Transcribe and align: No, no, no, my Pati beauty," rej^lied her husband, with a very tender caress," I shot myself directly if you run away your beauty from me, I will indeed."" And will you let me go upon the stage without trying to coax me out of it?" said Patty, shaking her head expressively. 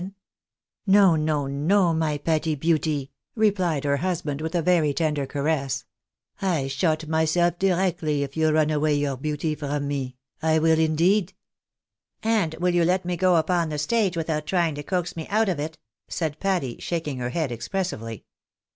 No, 0.87 1.15
no, 1.15 1.45
no, 1.45 1.93
my 1.93 2.17
Pati 2.17 2.55
beauty," 2.55 3.11
rej^lied 3.37 3.83
her 3.83 3.97
husband, 3.97 4.41
with 4.41 4.55
a 4.55 4.61
very 4.63 4.95
tender 4.95 5.27
caress," 5.27 5.85
I 6.41 6.65
shot 6.69 7.07
myself 7.07 7.59
directly 7.59 8.23
if 8.23 8.35
you 8.35 8.49
run 8.49 8.71
away 8.71 8.95
your 8.95 9.15
beauty 9.15 9.53
from 9.53 9.87
me, 9.87 10.15
I 10.41 10.57
will 10.57 10.79
indeed."" 10.79 11.35
And 12.23 12.55
will 12.55 12.73
you 12.73 12.83
let 12.83 13.05
me 13.05 13.15
go 13.15 13.35
upon 13.35 13.69
the 13.69 13.77
stage 13.77 14.17
without 14.17 14.47
trying 14.47 14.73
to 14.73 14.81
coax 14.81 15.15
me 15.15 15.27
out 15.27 15.49
of 15.49 15.59
it?" 15.59 15.77
said 16.07 16.39
Patty, 16.39 16.77
shaking 16.79 17.19
her 17.19 17.29
head 17.29 17.51
expressively. 17.51 18.25